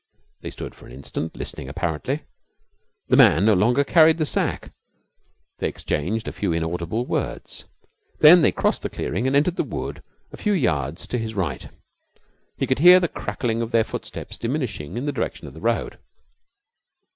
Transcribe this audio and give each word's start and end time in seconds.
They 0.41 0.49
stood 0.49 0.73
for 0.73 0.87
an 0.87 0.93
instant, 0.93 1.35
listening 1.37 1.69
apparently. 1.69 2.23
The 3.09 3.15
man 3.17 3.45
no 3.45 3.53
longer 3.53 3.83
carried 3.83 4.17
the 4.17 4.25
sack. 4.25 4.71
They 5.59 5.67
exchanged 5.67 6.27
a 6.27 6.31
few 6.31 6.51
inaudible 6.51 7.05
words. 7.05 7.65
Then 8.17 8.41
they 8.41 8.51
crossed 8.51 8.81
the 8.81 8.89
clearing 8.89 9.27
and 9.27 9.35
entered 9.35 9.57
the 9.57 9.63
wood 9.63 10.01
a 10.31 10.37
few 10.37 10.53
yards 10.53 11.05
to 11.05 11.19
his 11.19 11.35
right. 11.35 11.67
He 12.57 12.65
could 12.65 12.79
hear 12.79 12.99
the 12.99 13.07
crackling 13.09 13.61
of 13.61 13.69
their 13.69 13.83
footsteps 13.83 14.39
diminishing 14.39 14.97
in 14.97 15.05
the 15.05 15.11
direction 15.11 15.45
of 15.47 15.53
the 15.53 15.61
road. 15.61 15.99